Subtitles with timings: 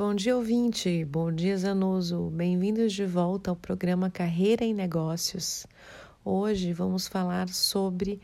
[0.00, 1.04] Bom dia, ouvinte.
[1.04, 2.30] Bom dia, Zanuso.
[2.30, 5.66] Bem-vindos de volta ao programa Carreira em Negócios.
[6.24, 8.18] Hoje vamos falar sobre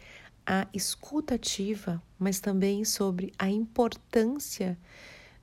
[0.47, 4.79] a escutativa, mas também sobre a importância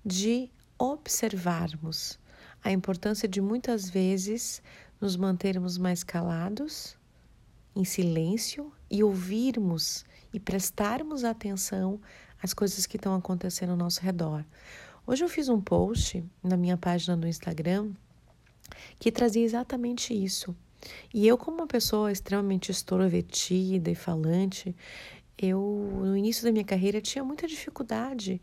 [0.04, 2.18] de observarmos,
[2.64, 4.60] a importância de muitas vezes
[5.00, 6.98] nos mantermos mais calados,
[7.76, 10.04] em silêncio e ouvirmos
[10.34, 12.02] e prestarmos atenção
[12.42, 14.44] às coisas que estão acontecendo ao nosso redor.
[15.06, 17.92] Hoje eu fiz um post na minha página do Instagram
[18.98, 20.56] que trazia exatamente isso.
[21.14, 24.74] E eu, como uma pessoa extremamente extrovertida e falante,
[25.38, 25.60] eu
[26.06, 28.42] no início da minha carreira tinha muita dificuldade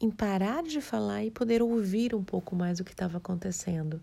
[0.00, 4.02] em parar de falar e poder ouvir um pouco mais o que estava acontecendo.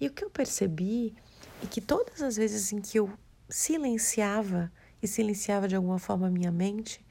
[0.00, 1.14] E o que eu percebi
[1.62, 3.10] é que todas as vezes em que eu
[3.50, 7.04] silenciava e silenciava de alguma forma a minha mente,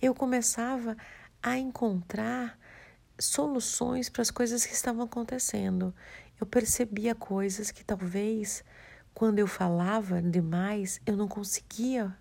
[0.00, 0.96] eu começava
[1.42, 2.56] a encontrar
[3.18, 5.94] soluções para as coisas que estavam acontecendo.
[6.40, 8.64] Eu percebia coisas que talvez
[9.14, 12.16] quando eu falava demais eu não conseguia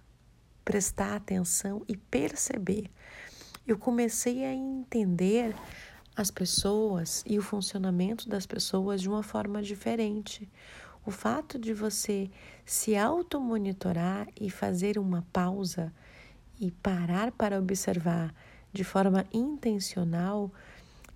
[0.64, 2.90] prestar atenção e perceber.
[3.66, 5.56] Eu comecei a entender
[6.16, 10.50] as pessoas e o funcionamento das pessoas de uma forma diferente.
[11.06, 12.30] O fato de você
[12.66, 15.92] se automonitorar e fazer uma pausa
[16.60, 18.34] e parar para observar
[18.72, 20.52] de forma intencional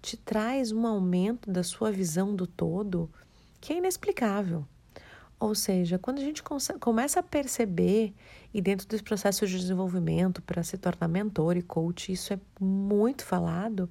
[0.06, 3.10] te traz um aumento da sua visão do todo
[3.60, 4.64] que é inexplicável.
[5.40, 6.44] Ou seja, quando a gente
[6.80, 8.14] começa a perceber,
[8.54, 13.26] e dentro dos processos de desenvolvimento para se tornar mentor e coach, isso é muito
[13.26, 13.90] falado,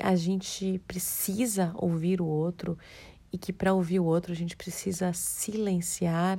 [0.00, 2.78] a gente precisa ouvir o outro
[3.32, 6.38] e que para ouvir o outro a gente precisa silenciar.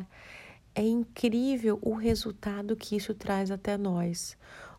[0.73, 4.35] É incrível o resultado que isso traz até nós.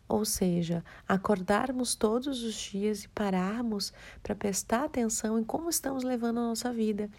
[0.07, 6.39] Ou seja, acordarmos todos os dias e pararmos para prestar atenção em como estamos levando
[6.39, 7.09] a nossa vida.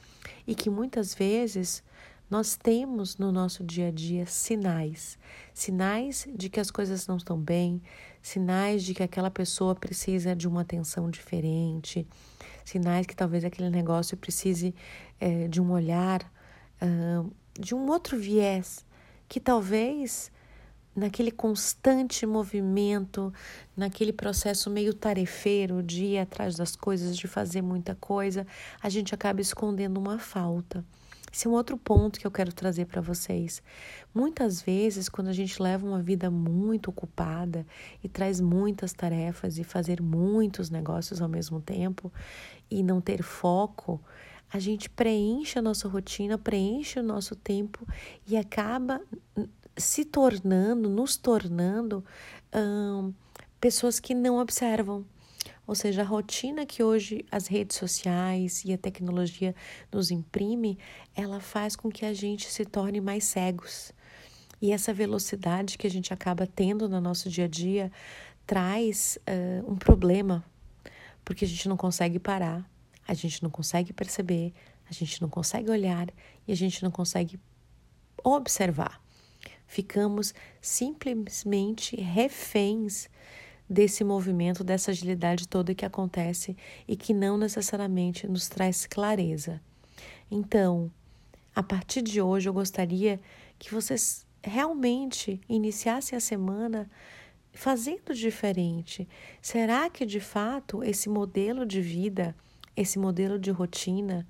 [0.46, 1.82] E que muitas vezes
[2.30, 5.18] nós temos no nosso dia a dia sinais
[5.56, 7.80] sinais de que as coisas não estão bem,
[8.20, 12.06] sinais de que aquela pessoa precisa de uma atenção diferente,
[12.62, 14.74] sinais que talvez aquele negócio precise
[15.18, 16.30] é, de um olhar,
[16.82, 18.84] uh, de um outro viés,
[19.26, 20.30] que talvez
[20.96, 23.32] naquele constante movimento,
[23.76, 28.46] naquele processo meio tarefeiro de ir atrás das coisas, de fazer muita coisa,
[28.82, 30.82] a gente acaba escondendo uma falta.
[31.30, 33.62] Esse é um outro ponto que eu quero trazer para vocês.
[34.14, 37.66] Muitas vezes, quando a gente leva uma vida muito ocupada
[38.02, 42.10] e traz muitas tarefas e fazer muitos negócios ao mesmo tempo
[42.70, 44.00] e não ter foco,
[44.50, 47.86] a gente preenche a nossa rotina, preenche o nosso tempo
[48.26, 49.02] e acaba
[49.76, 52.04] se tornando, nos tornando
[52.54, 53.12] hum,
[53.60, 55.04] pessoas que não observam.
[55.66, 59.54] Ou seja, a rotina que hoje as redes sociais e a tecnologia
[59.92, 60.78] nos imprime,
[61.14, 63.92] ela faz com que a gente se torne mais cegos.
[64.62, 67.92] E essa velocidade que a gente acaba tendo no nosso dia a dia
[68.46, 70.44] traz uh, um problema,
[71.24, 72.64] porque a gente não consegue parar,
[73.06, 74.54] a gente não consegue perceber,
[74.88, 76.08] a gente não consegue olhar
[76.46, 77.40] e a gente não consegue
[78.22, 79.04] observar
[79.76, 83.10] ficamos simplesmente reféns
[83.68, 86.56] desse movimento, dessa agilidade toda que acontece
[86.88, 89.60] e que não necessariamente nos traz clareza.
[90.30, 90.90] Então,
[91.54, 93.20] a partir de hoje, eu gostaria
[93.58, 96.90] que vocês realmente iniciassem a semana
[97.52, 99.06] fazendo diferente.
[99.42, 102.34] Será que de fato esse modelo de vida,
[102.74, 104.26] esse modelo de rotina,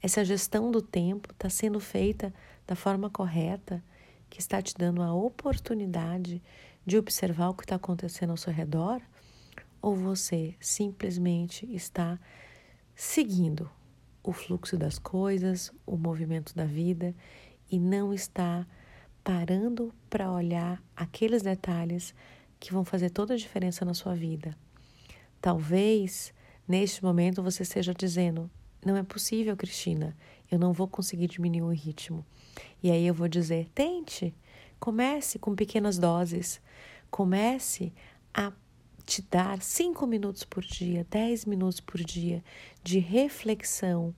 [0.00, 2.32] essa gestão do tempo está sendo feita
[2.66, 3.84] da forma correta?
[4.36, 6.42] Que está te dando a oportunidade
[6.84, 9.00] de observar o que está acontecendo ao seu redor?
[9.80, 12.20] Ou você simplesmente está
[12.94, 13.70] seguindo
[14.22, 17.14] o fluxo das coisas, o movimento da vida
[17.70, 18.66] e não está
[19.24, 22.14] parando para olhar aqueles detalhes
[22.60, 24.54] que vão fazer toda a diferença na sua vida?
[25.40, 26.34] Talvez
[26.68, 28.50] neste momento você esteja dizendo:
[28.84, 30.14] não é possível, Cristina,
[30.50, 32.24] eu não vou conseguir diminuir o ritmo.
[32.82, 34.34] E aí eu vou dizer: tente,
[34.78, 36.60] comece com pequenas doses,
[37.10, 37.92] comece
[38.32, 38.52] a
[39.04, 42.42] te dar cinco minutos por dia, dez minutos por dia
[42.82, 44.14] de reflexão.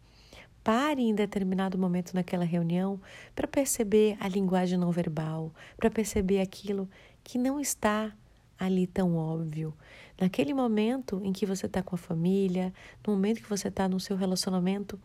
[0.65, 3.01] Pare em determinado momento naquela reunião
[3.35, 6.89] para perceber a linguagem não verbal, para perceber aquilo
[7.23, 8.13] que não está
[8.59, 9.75] ali tão óbvio.
[10.21, 12.73] Naquele momento em que você está com a família,
[13.07, 14.99] no momento que você está no seu relacionamento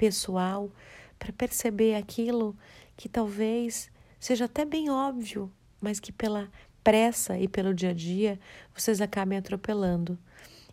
[0.00, 0.70] pessoal,
[1.18, 2.56] para perceber aquilo
[2.96, 6.50] que talvez seja até bem óbvio, mas que pela
[6.82, 8.40] pressa e pelo dia a dia
[8.74, 10.18] vocês acabem atropelando.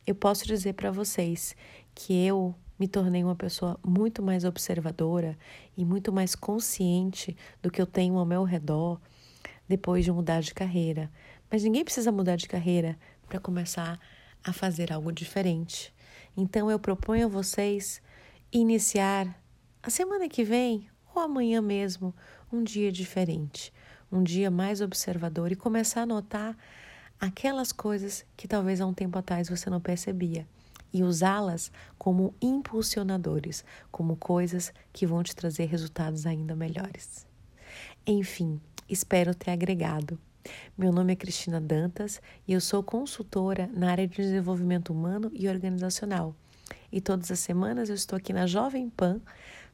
[0.06, 1.57] Eu posso dizer para vocês
[1.94, 5.38] que eu, me tornei uma pessoa muito mais observadora
[5.75, 8.97] e muito mais consciente do que eu tenho ao meu redor
[9.68, 11.12] depois de mudar de carreira.
[11.51, 12.97] Mas ninguém precisa mudar de carreira
[13.27, 14.00] para começar
[14.41, 15.94] a fazer algo diferente.
[16.38, 18.01] Então eu proponho a vocês
[18.52, 19.42] iniciar
[19.84, 22.16] a semana que vem ou amanhã mesmo
[22.52, 23.74] um dia diferente,
[24.12, 26.58] um dia mais observador e começar a notar
[27.20, 30.48] aquelas coisas que talvez há um tempo atrás você não percebia
[30.94, 37.28] e usá-las como impulsionadores, como coisas que vão te trazer resultados ainda melhores.
[38.06, 40.18] Enfim, espero ter agregado.
[40.78, 45.50] Meu nome é Cristina Dantas e eu sou consultora na área de desenvolvimento humano e
[45.50, 46.34] organizacional.
[46.92, 49.22] E todas as semanas eu estou aqui na Jovem Pan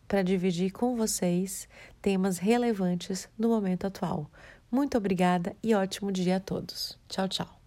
[0.08, 1.68] para dividir com vocês
[2.02, 4.30] temas relevantes no momento atual.
[4.70, 6.98] Muito obrigada e ótimo dia a todos.
[7.08, 7.63] Tchau, tchau.